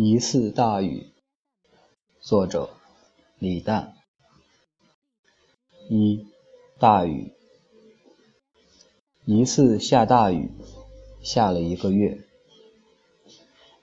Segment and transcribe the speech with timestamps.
[0.00, 1.08] 疑似大雨，
[2.20, 2.70] 作者
[3.40, 3.96] 李诞。
[5.90, 6.24] 一
[6.78, 7.32] 大雨，
[9.24, 10.52] 疑似下大雨，
[11.20, 12.16] 下了一个月。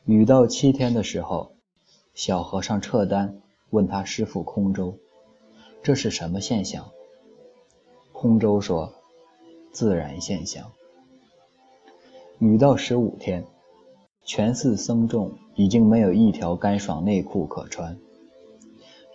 [0.06, 1.58] 雨到七天的时候，
[2.14, 4.98] 小和尚撤单问他师傅空舟
[5.84, 6.94] ：“这是什么现象？”
[8.14, 8.94] 空舟说
[9.74, 10.72] ：“自然现象。”
[12.40, 13.46] 雨到十五天。
[14.26, 17.98] 全寺僧众已经没有一条干爽内裤可穿。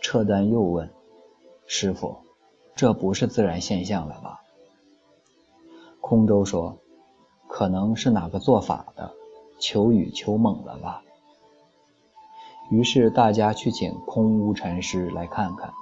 [0.01, 0.89] 撤丹又问
[1.67, 2.19] ：“师傅，
[2.77, 4.41] 这不是自然现象了吧？”
[6.01, 6.79] 空舟说
[7.49, 9.13] ：“可能是哪个做法的，
[9.59, 11.03] 求雨求猛了吧。”
[12.71, 15.75] 于是大家去请空屋禅师来看看。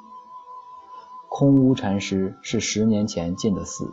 [1.29, 3.93] 空屋禅师是十年前进的寺，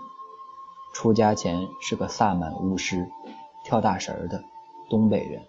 [0.94, 3.10] 出家前是个萨满巫师，
[3.66, 4.42] 跳大神的。
[4.90, 5.42] 东北人，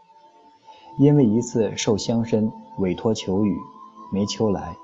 [0.98, 3.56] 因为一次受乡绅委托求雨，
[4.12, 4.76] 没求来，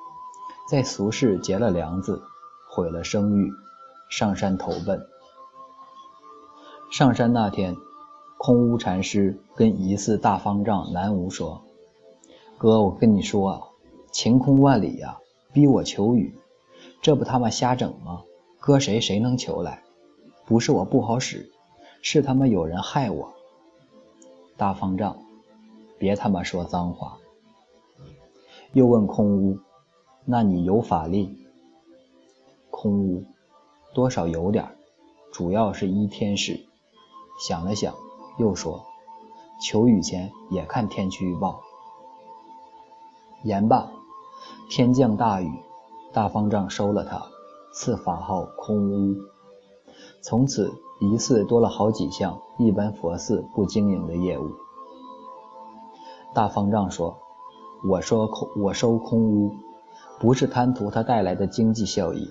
[0.69, 2.23] 在俗世结了梁子，
[2.71, 3.51] 毁了声誉，
[4.11, 5.01] 上山投奔。
[6.91, 7.75] 上山那天，
[8.37, 11.63] 空无禅师跟疑似大方丈南无说
[12.59, 13.61] ：“哥，我跟你说啊，
[14.11, 15.17] 晴空万里呀，
[15.55, 16.35] 逼我求雨，
[17.01, 18.23] 这不他妈瞎整吗？
[18.61, 19.83] 搁谁谁能求来？
[20.45, 21.51] 不是我不好使，
[22.03, 23.32] 是他妈有人害我。”
[24.63, 25.17] 大方丈，
[25.99, 27.19] 别他妈说脏话！
[28.73, 29.59] 又问空屋
[30.25, 31.37] ：“那你有法力？”
[32.71, 33.25] 空屋
[33.93, 34.77] 多少有点，
[35.33, 36.65] 主要是依天时。
[37.45, 37.93] 想了想，
[38.39, 38.85] 又说
[39.61, 41.61] ：“求雨前也看天气预报。”
[43.43, 43.91] 言罢，
[44.71, 45.51] 天降大雨，
[46.13, 47.21] 大方丈收了他，
[47.75, 49.17] 赐法号空屋。
[50.21, 50.73] 从此。
[51.03, 54.53] 一寺多了好几项一般佛寺不经营的业务。
[56.33, 57.19] 大方丈说
[57.91, 59.53] ：“我说空，我收空屋，
[60.21, 62.31] 不是贪图他带来的经济效益，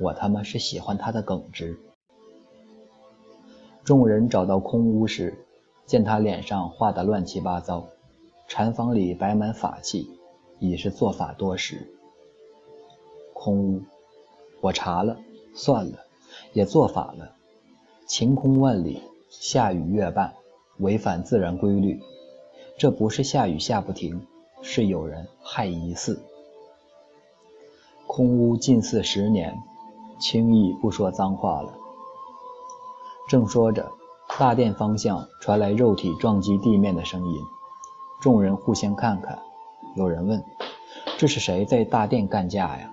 [0.00, 1.78] 我他妈是喜欢他的耿直。”
[3.84, 5.46] 众人找到空屋时，
[5.84, 7.88] 见他脸上画的乱七八糟，
[8.48, 10.10] 禅房里摆满法器，
[10.58, 11.92] 已是做法多时。
[13.34, 13.82] 空屋，
[14.62, 15.18] 我查了，
[15.54, 15.98] 算了，
[16.54, 17.32] 也做法了。
[18.08, 20.32] 晴空万里，下雨月半，
[20.78, 22.00] 违反自然规律。
[22.78, 24.26] 这不是下雨下不停，
[24.62, 26.18] 是有人害疑似。
[28.06, 29.54] 空屋近似十年，
[30.18, 31.70] 轻易不说脏话了。
[33.28, 33.86] 正说着，
[34.38, 37.42] 大殿方向传来肉体撞击地面的声音。
[38.22, 39.38] 众人互相看看，
[39.96, 40.42] 有人问
[41.18, 42.90] ：“这是谁在大殿干架呀？”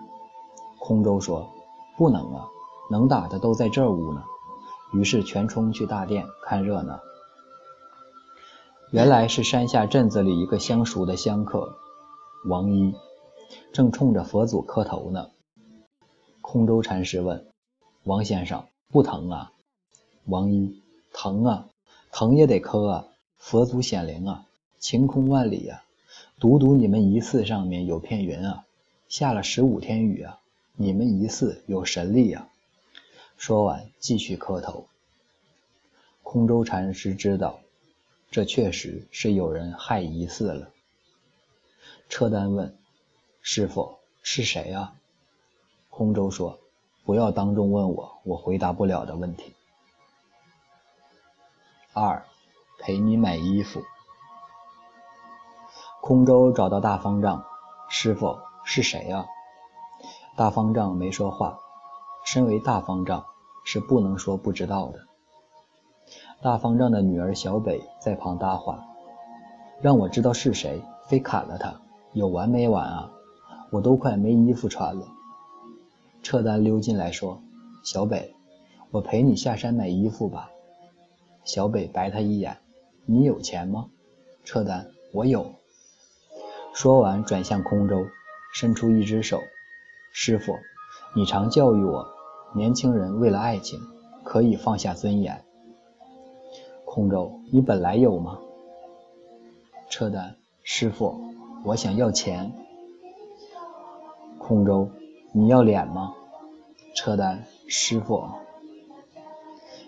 [0.77, 1.47] 空舟说
[1.95, 2.49] ：“不能啊，
[2.91, 4.21] 能打的都在这屋呢。”
[4.93, 6.99] 于是全冲去大殿看热闹。
[8.91, 11.75] 原来是山下镇子里一个相熟的香客
[12.47, 12.93] 王一，
[13.73, 15.29] 正冲着佛祖磕头呢。
[16.41, 17.47] 空舟禅师问
[18.03, 19.51] 王先生：“不疼啊？”
[20.25, 20.81] 王一
[21.11, 21.67] ：“疼啊，
[22.11, 23.07] 疼也得磕啊！
[23.37, 24.45] 佛祖显灵啊，
[24.79, 25.83] 晴空万里啊！
[26.39, 28.63] 独独你们一寺上面有片云啊，
[29.09, 30.39] 下了十五天雨啊！
[30.75, 32.47] 你们一寺有神力呀！”
[33.45, 34.87] 说完，继续磕头。
[36.23, 37.59] 空舟禅师知道，
[38.31, 40.71] 这确实是有人害疑似了。
[42.09, 42.75] 车丹问
[43.43, 44.95] ：“师傅是谁啊？”
[45.91, 46.57] 空舟说
[47.05, 49.53] ：“不要当众问我，我回答不了的问题。”
[51.93, 52.25] 二，
[52.79, 53.83] 陪你买衣服。
[56.01, 57.45] 空舟找到大方丈
[57.89, 59.27] ：“师傅是谁啊？”
[60.35, 61.59] 大方丈没说话。
[62.25, 63.27] 身为大方丈，
[63.65, 64.99] 是不能说不知道的。
[66.41, 68.85] 大方丈的女儿小北在旁搭话
[69.81, 71.81] ：“让我知道是谁，非砍了他，
[72.13, 73.11] 有完没完啊？
[73.71, 75.07] 我都快没衣服穿了。”
[76.21, 77.41] 撤单溜进来说
[77.83, 78.35] ：“小北，
[78.91, 80.51] 我陪你下山买衣服吧。”
[81.43, 82.57] 小北白他一眼
[83.05, 83.87] ：“你有钱吗？”
[84.45, 85.55] 撤单：“我有。”
[86.73, 88.05] 说完转向空舟，
[88.53, 89.41] 伸出一只手
[90.13, 90.53] ：“师傅，
[91.15, 92.07] 你常教育我。”
[92.55, 93.77] 年轻人为了爱情，
[94.23, 95.43] 可以放下尊严。
[96.85, 98.39] 空舟，你本来有吗？
[99.89, 101.19] 车单，师傅，
[101.65, 102.53] 我想要钱。
[104.39, 104.89] 空舟，
[105.33, 106.13] 你要脸吗？
[106.95, 108.23] 车单，师傅。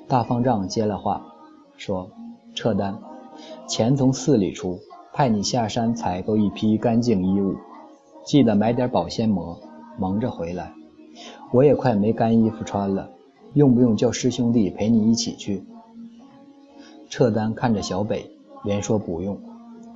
[0.10, 1.34] 大方丈接了话，
[1.78, 2.12] 说：
[2.54, 3.00] 车单，
[3.66, 4.78] 钱从寺里出，
[5.14, 7.56] 派你下山采购一批干净衣物，
[8.25, 9.58] 记得买点保鲜膜，
[9.98, 10.74] 蒙着回来。
[11.52, 13.10] 我也快没干衣服穿了，
[13.54, 15.64] 用不用叫师兄弟陪你一起去？
[17.10, 18.30] 撤单看着小北，
[18.64, 19.40] 连说不用。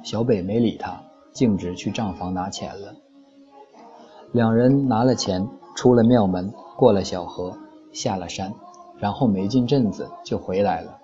[0.03, 1.03] 小北没理他，
[1.33, 2.95] 径直去账房拿钱了。
[4.31, 7.57] 两人拿了钱，出了庙门，过了小河，
[7.91, 8.53] 下了山，
[8.97, 10.97] 然后没进镇子就回来了。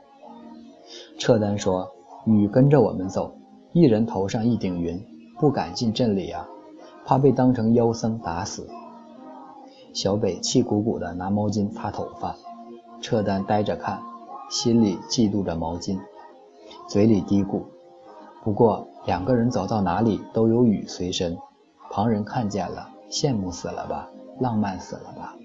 [1.20, 1.92] 撤丹说
[2.26, 3.36] ：“雨跟着我们走，
[3.74, 4.98] 一人头上一顶云，
[5.38, 6.48] 不敢进镇里啊，
[7.06, 8.68] 怕被当成妖僧打死。”
[9.98, 12.36] 小北气鼓鼓的拿毛巾擦头发，
[13.02, 14.00] 撤丹呆着看，
[14.48, 15.98] 心里嫉妒着毛巾，
[16.88, 17.64] 嘴里嘀咕
[18.46, 21.36] ：“不过两个人走到哪里都有雨随身，
[21.90, 24.08] 旁人看见了。”羡慕死了吧，
[24.40, 25.36] 浪漫死了吧。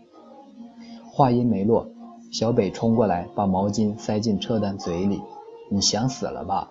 [1.10, 1.86] 话音没落，
[2.30, 5.22] 小北冲过来，把毛巾塞进车丹嘴里。
[5.70, 6.68] 你想死了吧？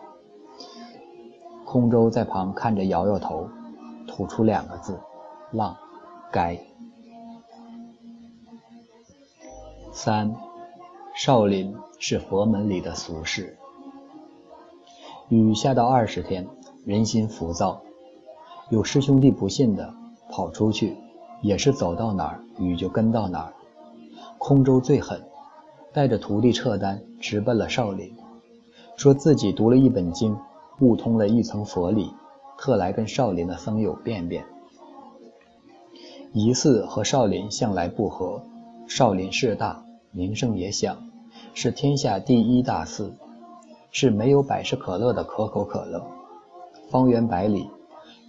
[1.65, 3.49] 空舟在旁看着，摇摇头，
[4.07, 4.99] 吐出两个字：
[5.49, 5.75] 浪，
[6.31, 6.59] 该。
[10.03, 10.35] 三，
[11.13, 13.55] 少林是佛门里的俗事。
[15.29, 16.47] 雨下到二十天，
[16.85, 17.79] 人心浮躁，
[18.71, 19.93] 有师兄弟不信的。
[20.31, 20.97] 跑出去，
[21.43, 23.53] 也是走到哪儿雨就跟到哪儿。
[24.39, 25.21] 空舟最狠，
[25.93, 28.11] 带着徒弟撤单直奔了少林，
[28.95, 30.35] 说自己读了一本经，
[30.79, 32.11] 悟通了一层佛理，
[32.57, 34.43] 特来跟少林的僧友辩辩。
[36.33, 38.41] 疑似和少林向来不和，
[38.87, 40.97] 少林势大，名声也响，
[41.53, 43.13] 是天下第一大寺，
[43.91, 46.05] 是没有百事可乐的可口可乐，
[46.89, 47.69] 方圆百里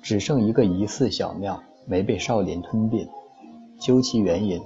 [0.02, 1.62] 只剩一个疑似小庙。
[1.84, 3.08] 没被少林吞并，
[3.76, 4.62] 究其原因，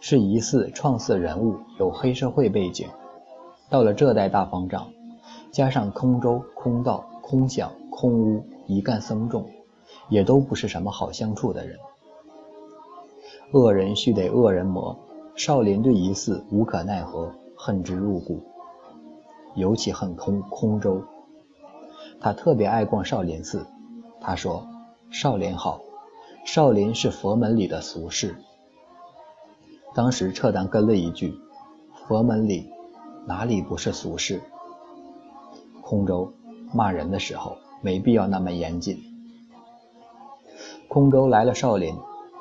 [0.00, 2.88] 是疑似创寺人物有黑社会背景。
[3.68, 4.86] 到了这代大方丈，
[5.50, 9.44] 加上空舟、空道、空想、空屋一干僧众，
[10.08, 11.76] 也都不是什么好相处的人。
[13.50, 14.96] 恶人须得恶人磨，
[15.34, 18.42] 少林对疑似无可奈何，恨之入骨。
[19.54, 21.02] 尤其恨空空舟，
[22.20, 23.66] 他特别爱逛少林寺。
[24.20, 24.66] 他说
[25.10, 25.80] ：“少林好。”
[26.44, 28.36] 少林是佛门里的俗事。
[29.94, 31.34] 当时撤丹跟了一句
[32.08, 32.70] ：“佛门里
[33.26, 34.40] 哪里不是俗事？”
[35.82, 36.32] 空舟
[36.72, 38.98] 骂人的时候没必要那么严谨。
[40.88, 41.94] 空舟来了少林，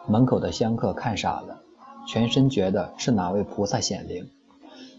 [0.08, 1.62] 门口的香客看傻了，
[2.08, 4.30] 全身觉得是哪位菩萨显灵，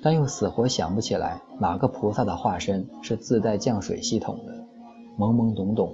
[0.03, 4.53] 但又死活想不起来哪个菩萨的化身是自带降水系统的，
[5.19, 5.93] 懵懵懂懂，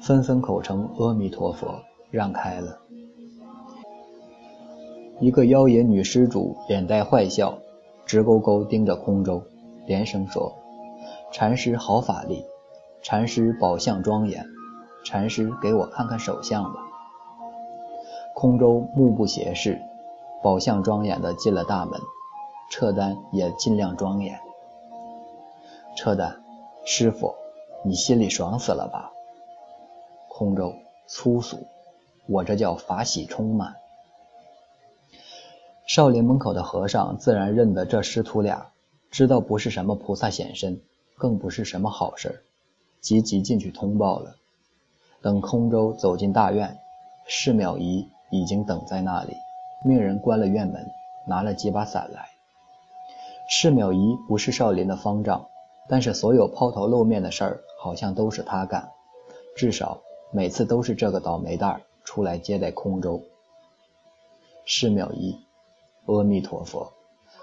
[0.00, 1.74] 纷纷口称阿弥陀佛。
[2.08, 2.78] 让开了，
[5.20, 7.58] 一个妖冶女施主脸带坏笑，
[8.06, 9.42] 直勾勾盯着空舟，
[9.86, 10.54] 连声说
[11.32, 12.44] ：“禅师好法力，
[13.02, 14.46] 禅师宝相庄严，
[15.04, 16.80] 禅师给我看看手相吧。”
[18.34, 19.82] 空舟目不斜视，
[20.42, 22.00] 宝相庄严的进了大门，
[22.70, 24.38] 撤单也尽量庄严。
[25.96, 26.42] 撤单，
[26.84, 27.34] 师傅，
[27.84, 29.12] 你心里爽死了吧？
[30.28, 30.74] 空舟
[31.06, 31.66] 粗俗。
[32.28, 33.76] 我这叫法喜充满。
[35.86, 38.72] 少林门口的和尚自然认得这师徒俩，
[39.10, 40.80] 知道不是什么菩萨显身，
[41.16, 42.44] 更不是什么好事，
[43.00, 44.34] 急急进去通报了。
[45.22, 46.76] 等空舟走进大院，
[47.28, 49.32] 释妙仪已经等在那里，
[49.84, 50.90] 命人关了院门，
[51.26, 52.28] 拿了几把伞来。
[53.48, 55.48] 释妙仪不是少林的方丈，
[55.88, 58.90] 但是所有抛头露面的事儿好像都是他干，
[59.56, 60.00] 至少
[60.32, 61.82] 每次都是这个倒霉蛋儿。
[62.04, 63.20] 出来接待空舟，
[64.64, 65.36] 释妙仪，
[66.06, 66.92] 阿弥陀佛，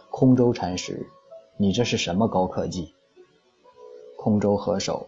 [0.09, 1.05] 空舟禅师，
[1.57, 2.93] 你这是什么高科技？
[4.17, 5.07] 空舟合手，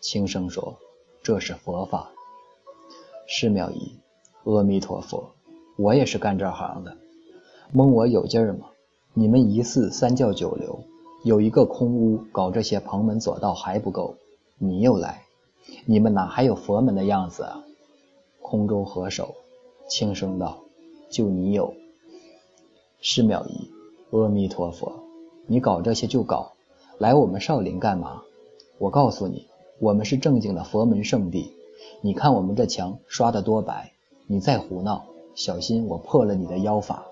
[0.00, 0.76] 轻声说
[1.22, 2.10] ：“这是佛法。”
[3.28, 3.96] 释妙仪，
[4.42, 5.30] 阿弥陀佛，
[5.76, 6.96] 我也是干这行的，
[7.72, 8.66] 蒙我有劲儿吗？
[9.12, 10.80] 你们疑似三教九流，
[11.22, 14.14] 有一个空屋搞这些旁门左道还不够，
[14.58, 15.22] 你又来，
[15.84, 17.62] 你们哪还有佛门的样子啊？
[18.40, 19.34] 空中合手，
[19.88, 20.58] 轻声道
[21.10, 21.74] ：“就你有。”
[23.00, 23.70] 释妙仪，
[24.10, 24.92] 阿弥陀佛，
[25.46, 26.52] 你搞这些就搞，
[26.98, 28.22] 来我们少林干嘛？
[28.78, 29.46] 我告诉你，
[29.78, 31.52] 我们是正经的佛门圣地。
[32.00, 33.92] 你看我们这墙刷得多白，
[34.26, 37.06] 你再胡闹，小心我破了你的妖法。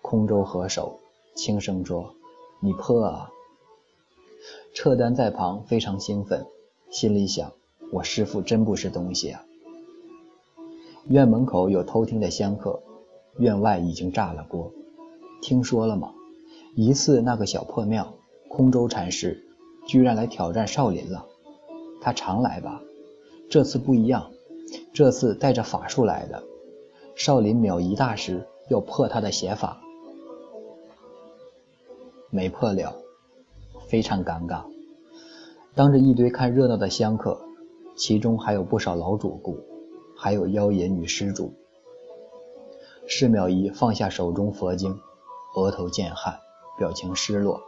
[0.00, 1.00] 空舟合手，
[1.34, 2.14] 轻声说
[2.62, 3.28] ：“你破啊！”
[4.72, 6.46] 撤丹在旁非常兴奋，
[6.90, 7.52] 心里想：
[7.90, 9.44] 我师傅真不是东西啊。
[11.08, 12.80] 院门口有偷听的香客，
[13.36, 14.72] 院外已经炸了锅。
[15.40, 16.14] 听说了吗？
[16.76, 18.14] 疑似那个小破庙，
[18.48, 19.44] 空舟禅师
[19.86, 21.26] 居然来挑战少林了。
[22.00, 22.80] 他常来吧？
[23.50, 24.30] 这次不一样，
[24.92, 26.44] 这次带着法术来的。
[27.14, 29.80] 少林妙仪大师要破他的邪法，
[32.30, 32.94] 没破了，
[33.86, 34.64] 非常尴尬。
[35.74, 37.40] 当着一堆看热闹的香客，
[37.96, 39.58] 其中还有不少老主顾，
[40.16, 41.52] 还有妖冶女施主。
[43.06, 44.98] 释妙仪放下手中佛经，
[45.54, 46.38] 额头见汗，
[46.78, 47.60] 表情失落。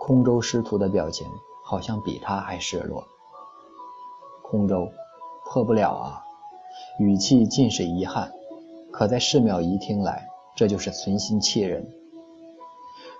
[0.00, 1.26] 空舟师徒的表情
[1.64, 3.06] 好像比他还失落。
[4.42, 4.88] 空舟，
[5.44, 6.24] 破不了啊！
[6.98, 8.32] 语气尽是遗憾，
[8.92, 11.84] 可在释妙仪听来，这就是存心气人。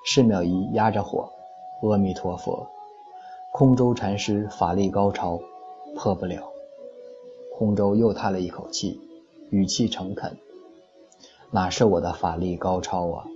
[0.04, 1.33] 释妙仪压着火，
[1.83, 2.69] 阿弥陀佛，
[3.52, 5.40] 空舟禅师法力高超，
[5.97, 6.45] 破不了。
[7.57, 9.00] 空舟又叹了一口气，
[9.50, 10.37] 语气诚恳
[11.50, 13.26] ：“哪是我的法力高超啊？”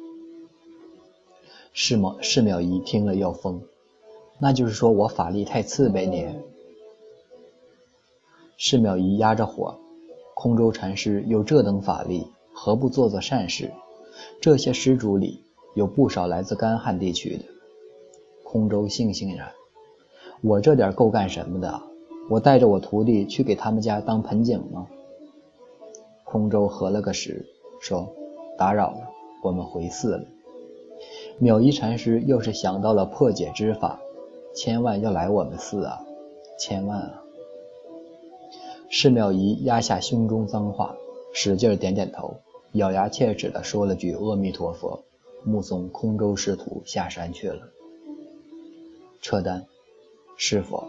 [1.74, 3.62] 释妙释妙仪听了要疯，
[4.38, 6.28] 那就是说我法力太次呗你。
[8.56, 9.78] 释妙仪压着火，
[10.40, 13.72] 空舟禅师有这等法力，何不做做善事？
[14.40, 15.42] 这些施主里
[15.74, 17.44] 有不少来自干旱地区的。
[18.44, 19.48] 空舟悻悻然
[20.40, 21.82] ：“我这点够干什么的？
[22.30, 24.86] 我带着我徒弟去给他们家当盆景吗？”
[26.22, 27.44] 空舟合了个十，
[27.80, 28.08] 说
[28.56, 29.10] ：“打扰了，
[29.42, 30.24] 我们回寺了。”
[31.40, 33.98] 妙一禅师又是想到了破解之法，
[34.54, 35.98] 千万要来我们寺啊，
[36.60, 37.24] 千万啊！
[38.90, 40.96] 释妙仪压下胸中脏话，
[41.32, 42.36] 使劲点点头，
[42.72, 45.04] 咬牙切齿地说了句“阿弥陀佛”，
[45.44, 47.68] 目送空舟师徒下山去了。
[49.20, 49.66] 撤单，
[50.36, 50.84] 师傅，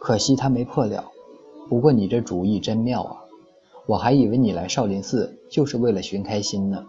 [0.00, 1.10] 可惜他没破了。
[1.68, 3.24] 不过你这主意真妙啊！
[3.86, 6.86] 我还以为你来少林寺就是为了寻开心呢。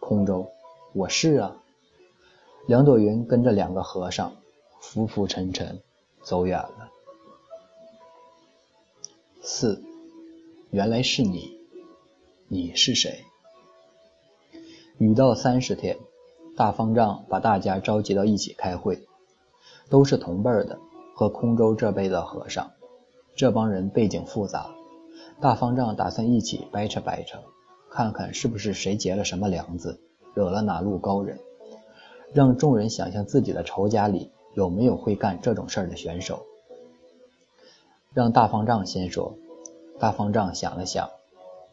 [0.00, 0.46] 空舟，
[0.92, 1.56] 我是啊。
[2.66, 4.32] 梁朵云跟着两个和尚，
[4.80, 5.80] 浮浮沉沉
[6.22, 6.88] 走远了。
[9.46, 9.82] 四，
[10.70, 11.58] 原来是你，
[12.48, 13.26] 你是谁？
[14.96, 15.98] 雨到三十天，
[16.56, 19.06] 大方丈把大家召集到一起开会，
[19.90, 20.78] 都是同辈的，
[21.14, 22.70] 和空舟这辈的和尚。
[23.36, 24.74] 这帮人背景复杂，
[25.42, 27.38] 大方丈打算一起掰扯掰扯，
[27.90, 30.00] 看看是不是谁结了什么梁子，
[30.32, 31.38] 惹了哪路高人，
[32.32, 36.46] 让众人想象自己的仇家里有没有会干这种事儿的选手。
[38.14, 39.34] 让大方丈先说。
[39.98, 41.10] 大方丈想了想，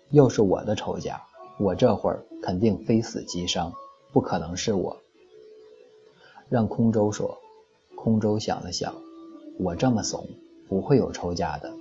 [0.09, 1.21] 要是我的仇家，
[1.59, 3.71] 我这会儿肯定非死即伤，
[4.11, 4.97] 不可能是我。
[6.49, 7.37] 让空舟说。
[7.95, 8.91] 空舟想了想，
[9.59, 10.27] 我这么怂，
[10.67, 11.71] 不会有仇家的。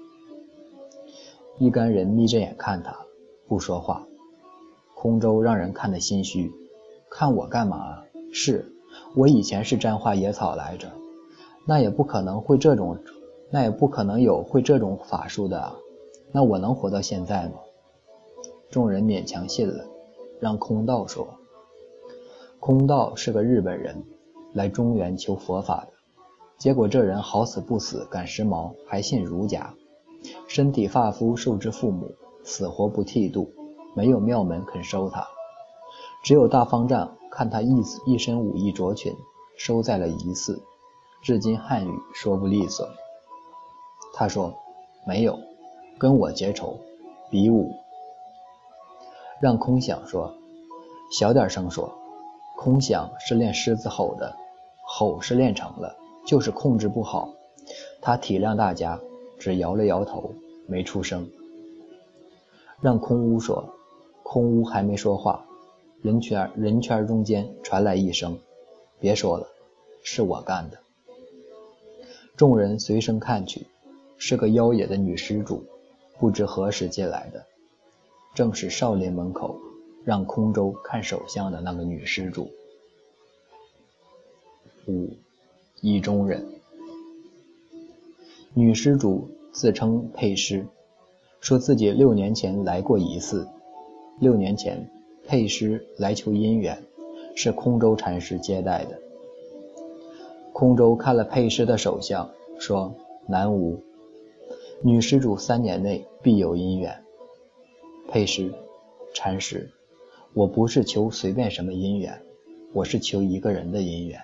[1.59, 2.95] 一干人眯着眼看他，
[3.49, 4.07] 不说话。
[4.95, 6.53] 空舟让人看得心虚，
[7.11, 8.03] 看我干嘛？
[8.31, 8.71] 是
[9.17, 10.93] 我以前是沾花野草来着，
[11.65, 12.99] 那也不可能会这种。
[13.51, 15.77] 那也不可能有会这种法术的啊，
[16.33, 17.55] 那我能活到现在吗？
[18.71, 19.85] 众人勉强信了，
[20.39, 21.27] 让空道说。
[22.61, 24.05] 空道是个日本人，
[24.53, 25.89] 来中原求佛法的，
[26.59, 29.75] 结果这人好死不死赶时髦，还信儒家，
[30.47, 32.15] 身体发肤受之父母，
[32.45, 33.51] 死活不剃度，
[33.97, 35.27] 没有庙门肯收他，
[36.23, 39.13] 只有大方丈看他一一身武艺卓群，
[39.57, 40.63] 收在了一寺，
[41.21, 42.87] 至今汉语说不利索。
[44.21, 44.53] 他说
[45.07, 45.41] ：“没有，
[45.97, 46.79] 跟我结仇，
[47.31, 47.75] 比武。”
[49.41, 50.35] 让空想说
[51.11, 51.91] ：“小点声说。”
[52.55, 54.37] 空想是练狮子吼的，
[54.83, 55.97] 吼是练成了，
[56.27, 57.33] 就是控制不好。
[58.03, 59.01] 他体谅大家，
[59.39, 60.35] 只摇了摇头，
[60.67, 61.27] 没出声。
[62.83, 63.71] 让空屋说
[64.23, 65.47] ：“空屋还没说话，
[66.03, 68.39] 人圈人圈中间传来一声
[69.01, 69.47] ：‘别说了，
[70.03, 70.77] 是我干的。’”
[72.37, 73.67] 众人随声看去。
[74.21, 75.65] 是个妖冶的女施主，
[76.19, 77.43] 不知何时进来的，
[78.35, 79.59] 正是少林门口
[80.05, 82.51] 让空舟看手相的那个女施主。
[84.87, 85.09] 五，
[85.81, 86.47] 意中人。
[88.53, 90.67] 女施主自称佩师，
[91.41, 93.49] 说自己六年前来过一次。
[94.19, 94.87] 六年前，
[95.27, 96.83] 佩师来求姻缘，
[97.35, 98.99] 是空舟禅师接待的。
[100.53, 102.95] 空舟看了佩师的手相，说
[103.27, 103.83] ：“南无。”
[104.83, 107.05] 女施主三年内必有姻缘。
[108.09, 108.51] 佩师，
[109.13, 109.71] 禅师，
[110.33, 112.23] 我不是求随便什么姻缘，
[112.73, 114.19] 我是求一个人的姻缘。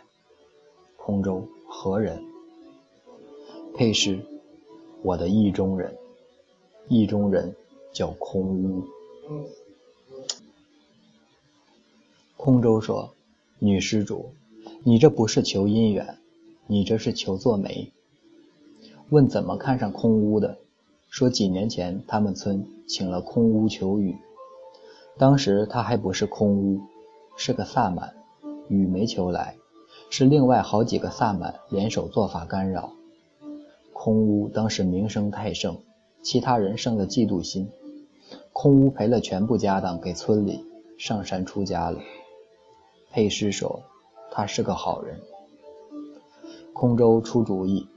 [0.96, 2.25] 空舟何人？
[3.75, 4.18] 佩师，
[5.02, 5.94] 我的意中人。
[6.88, 7.54] 意中人
[7.92, 8.82] 叫空屋。
[12.38, 13.12] 空舟说
[13.60, 14.32] ：“女施主，
[14.84, 16.16] 你这不是求姻缘，
[16.66, 17.92] 你这是求做媒。”
[19.08, 20.58] 问怎么看上空屋的，
[21.08, 24.16] 说几年前他们村请了空屋求雨，
[25.16, 26.80] 当时他还不是空屋，
[27.36, 28.14] 是个萨满，
[28.68, 29.56] 雨没求来，
[30.10, 32.90] 是另外好几个萨满联手做法干扰。
[33.92, 35.78] 空屋当时名声太盛，
[36.20, 37.70] 其他人生了嫉妒心，
[38.52, 40.64] 空屋赔了全部家当给村里，
[40.98, 42.00] 上山出家了。
[43.12, 43.82] 佩师说
[44.32, 45.20] 他是个好人。
[46.72, 47.88] 空舟出主意，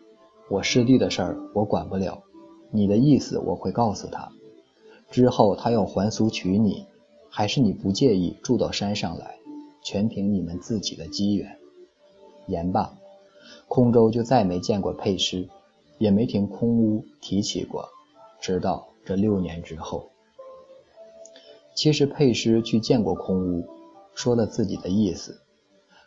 [0.50, 2.24] 我师弟的事儿我管不了，
[2.72, 4.32] 你的意思我会告诉他。
[5.12, 6.86] 之后他要还俗娶你，
[7.30, 9.38] 还是你不介意住到山上来，
[9.84, 11.58] 全凭你们自己的机缘。
[12.48, 12.94] 言罢，
[13.68, 15.48] 空舟就再没见过佩师，
[16.00, 17.88] 也没听空屋提起过，
[18.42, 20.10] 直到这六年之后。
[21.76, 23.68] 其实佩师去见过空屋，
[24.16, 25.40] 说了自己的意思。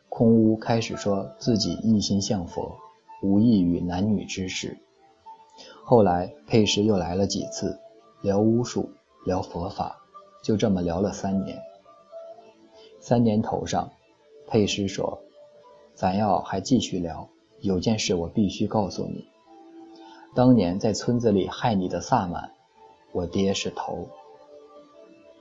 [0.08, 2.76] 空屋开始说自己一心向佛，
[3.22, 4.76] 无异于男女之事。
[5.84, 7.78] 后来佩师又来了几次。
[8.22, 8.88] 聊巫术，
[9.24, 9.98] 聊佛法，
[10.44, 11.60] 就这么聊了三年。
[13.00, 13.90] 三年头上，
[14.46, 15.18] 佩师说
[15.92, 19.26] ：“咱要还继续聊，有件事我必须告诉你。
[20.36, 22.52] 当年在村子里害你的萨满，
[23.10, 24.06] 我爹是头。”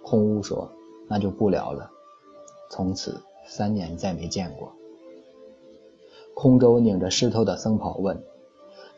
[0.03, 0.71] 空屋说
[1.07, 1.87] ：“那就不聊了。”
[2.71, 4.73] 从此三年再没见过。
[6.41, 8.19] 空舟拧着湿透的僧袍问：“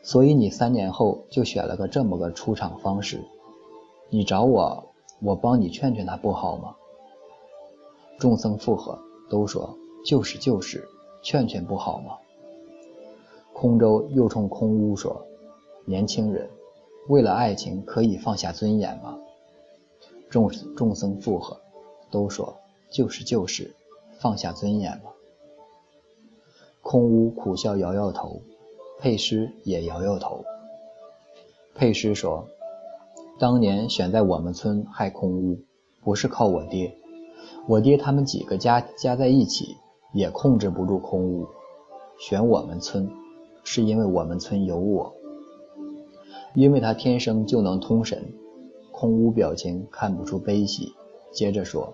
[0.00, 3.22] 所以你三年后就选了个这么个出场方式？”
[4.08, 4.82] 你找我，
[5.20, 6.74] 我帮你劝劝他不好吗？
[8.18, 8.98] 众僧附和，
[9.28, 10.88] 都说就是就是，
[11.20, 12.16] 劝劝不好吗？
[13.52, 15.26] 空舟又冲空屋说
[15.84, 16.48] ：“年轻人，
[17.10, 19.18] 为了爱情可以放下尊严吗？”
[20.32, 21.60] 众众僧附和，
[22.10, 22.56] 都说
[22.90, 23.76] 就是就是，
[24.18, 25.10] 放下尊严吗？
[26.84, 28.42] 空屋苦笑摇摇头，
[29.00, 30.44] 佩师也摇摇头。
[31.74, 32.46] 佩师说。
[33.36, 35.58] 当年选在我们村害空屋，
[36.04, 36.96] 不是靠我爹，
[37.66, 39.74] 我爹他们几个加加在一起
[40.12, 41.48] 也控制不住空屋。
[42.16, 43.10] 选我们村，
[43.64, 45.14] 是因为我们村有我，
[46.54, 48.22] 因为他天生就能通神。
[48.92, 50.92] 空屋表情看不出悲喜，
[51.32, 51.92] 接着说：“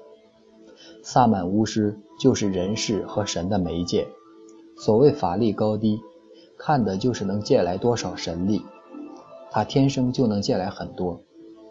[1.03, 4.07] 萨满巫师就是人世和神的媒介，
[4.83, 6.01] 所谓法力高低，
[6.57, 8.63] 看的就是能借来多少神力。
[9.51, 11.21] 他天生就能借来很多。”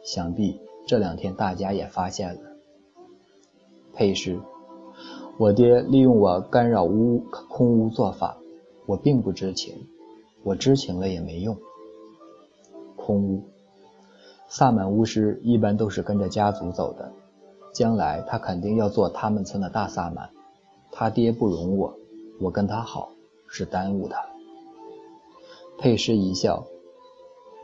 [0.06, 2.42] 想必这两天大家也发现了。
[3.94, 4.40] 佩师，
[5.40, 8.38] 我爹利用我干扰屋空屋做法，
[8.86, 9.74] 我并不知情，
[10.44, 11.58] 我知情了也没用。
[12.96, 13.44] 空屋，
[14.48, 17.12] 萨满巫师一般都是跟着家族走的，
[17.74, 20.30] 将来他肯定要做他们村的大萨满。
[20.92, 21.99] 他爹不容我，
[22.40, 23.12] 我跟他好
[23.48, 24.26] 是耽误他。
[25.78, 26.66] 佩师一笑，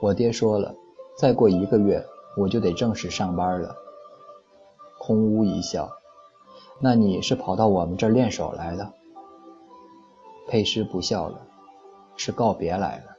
[0.01, 0.75] 我爹说了，
[1.17, 2.05] 再过一个月。
[2.37, 3.73] 我就得正式上班了。
[4.99, 5.89] 空屋一笑，
[6.81, 8.93] 那你是跑到我们这儿练手来了？
[10.45, 11.39] 佩师不笑了，
[12.17, 13.15] 是告别来了。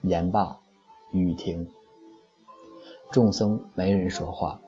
[0.00, 0.58] 言罢，
[1.12, 1.68] 雨停，
[3.12, 4.60] 众僧没人说话。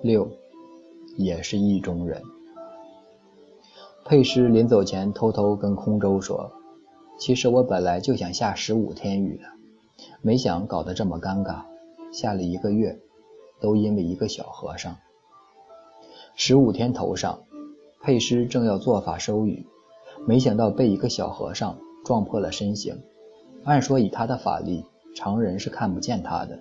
[0.00, 0.26] 六，
[1.18, 2.22] 也是意中人。
[4.04, 6.50] 佩师临走前偷偷跟空舟说
[7.18, 9.44] ：“其实我本来就想下十五天雨的。”
[10.20, 11.62] 没想搞得这么尴尬，
[12.12, 12.98] 下了一个月，
[13.60, 14.96] 都因为一个小和尚。
[16.34, 17.40] 十五天头上，
[18.00, 19.64] 佩师正要做法收雨，
[20.26, 23.00] 没想到被一个小和尚撞破了身形。
[23.64, 24.84] 按说以他的法力，
[25.14, 26.58] 常人是看不见他的。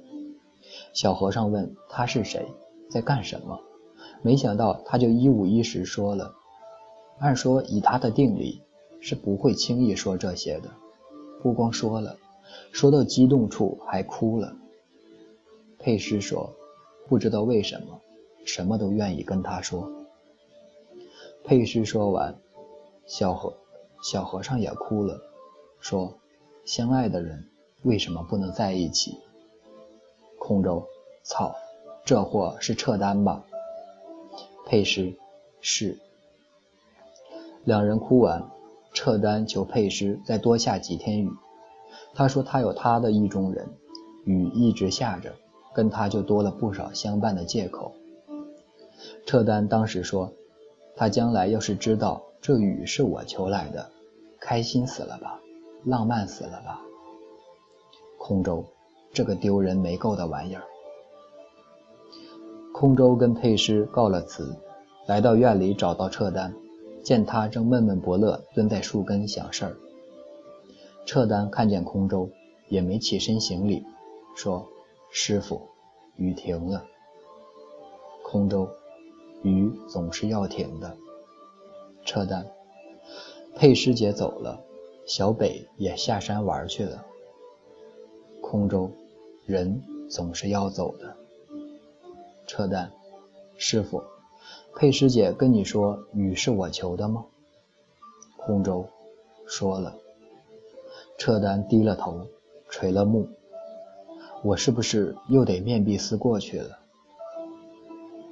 [0.94, 2.46] 小和尚问他是谁，
[2.88, 3.60] 在干什么，
[4.22, 6.36] 没想到他就一五一十说了。
[7.22, 8.60] 按说以他的定力，
[9.00, 10.72] 是不会轻易说这些的，
[11.44, 12.18] 不光说了。
[12.72, 14.56] 说到激动处还哭了。
[15.78, 16.52] 佩师说
[17.08, 18.02] ：“不知道为什么，
[18.44, 19.88] 什么都愿意跟他说。”
[21.46, 22.36] 佩师说完，
[23.06, 23.56] 小和
[24.04, 25.22] 小和尚也哭了，
[25.80, 26.12] 说
[26.66, 27.48] ：“相爱的人
[27.84, 29.16] 为什么不能在一起？”
[30.40, 30.84] 空舟，
[31.24, 31.56] 操，
[32.04, 33.46] 这货是撤单吧？
[34.66, 35.16] 佩师，
[35.62, 36.00] 是。
[37.64, 38.44] 两人哭完，
[38.94, 41.30] 撤单求佩师再多下几天雨。
[42.14, 43.70] 他说他有他的意中人，
[44.26, 45.34] 雨一直下着，
[45.74, 47.94] 跟他就多了不少相伴的借口。
[49.26, 50.32] 撤单当时说，
[50.96, 53.90] 他将来要是知道这雨是我求来的，
[54.40, 55.40] 开心死了吧，
[55.86, 56.82] 浪漫死了吧。
[58.18, 58.66] 空舟，
[59.14, 60.64] 这个丢人没够的玩意儿。
[62.74, 64.56] 空舟跟佩师告了辞，
[65.08, 66.54] 来到院里找到撤单，
[67.04, 69.76] 见他正闷闷不乐，蹲在树根想事儿。
[71.06, 72.30] 撤单看见空舟，
[72.70, 73.84] 也没起身行礼，
[74.36, 74.68] 说
[75.12, 75.62] ：“师傅，
[76.16, 76.86] 雨停了。”
[78.24, 78.70] 空舟，
[79.44, 80.96] 雨总是要停的。
[82.06, 82.46] 撤单，
[83.56, 84.64] 佩师姐走了，
[85.06, 87.06] 小北也下山玩去了。
[88.42, 88.92] 空舟，
[89.46, 91.16] 人总是要走的。
[92.48, 92.92] 撤单，
[93.58, 94.04] 师傅，
[94.76, 97.26] 佩师姐跟你说雨是我求的吗？
[98.38, 98.86] 空舟，
[99.46, 99.96] 说了。
[101.18, 102.26] 撤丹低了头，
[102.68, 103.28] 垂了目。
[104.44, 106.80] 我是不是又得面壁思过去了？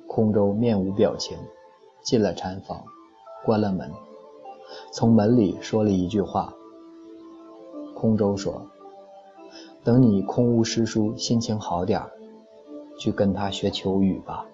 [0.07, 1.37] 空舟面无表情，
[2.01, 2.83] 进了禅房，
[3.45, 3.91] 关了门，
[4.91, 6.55] 从门里说了一句话。
[7.93, 8.65] 空舟说
[9.83, 12.11] ：“等你空无师叔心情好点儿，
[12.97, 14.47] 去跟他学求雨吧。”